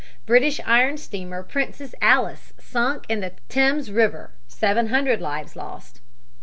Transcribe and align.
British 0.25 0.59
iron 0.65 0.97
steamer 0.97 1.43
Princess 1.43 1.93
Alice 2.01 2.53
sunk 2.59 3.05
in 3.07 3.19
the 3.19 3.33
Thames 3.49 3.91
River; 3.91 4.31
700 4.47 5.21
lives 5.21 5.55
lost. 5.55 6.01